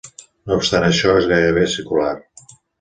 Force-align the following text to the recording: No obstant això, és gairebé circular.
No 0.51 0.57
obstant 0.61 0.85
això, 0.87 1.13
és 1.21 1.29
gairebé 1.33 1.69
circular. 1.77 2.19